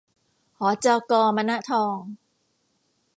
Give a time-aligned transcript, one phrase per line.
[0.59, 1.99] หจก.มนทอง